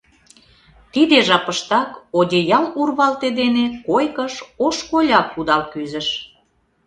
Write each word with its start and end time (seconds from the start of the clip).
Тиде 0.93 1.17
жапыштак 1.27 1.89
одеял 2.19 2.65
урвалте 2.81 3.29
дене 3.39 3.65
койкыш 3.87 4.33
ош 4.65 4.77
коля 4.89 5.21
кудал 5.33 5.61
кӱзыш. 5.71 6.07